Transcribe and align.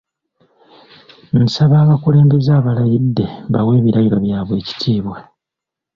Nsaba 1.43 1.75
abakulembeze 1.83 2.51
abalayidde 2.59 3.25
bawe 3.53 3.71
ebirayiro 3.79 4.17
byabwe 4.25 4.53
ekitiibwa. 4.61 5.17